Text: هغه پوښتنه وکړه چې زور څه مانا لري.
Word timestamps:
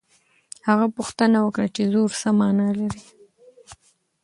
هغه 0.67 0.85
پوښتنه 0.97 1.37
وکړه 1.41 1.67
چې 1.75 1.83
زور 1.93 2.09
څه 2.21 2.29
مانا 2.39 2.69
لري. 2.79 3.03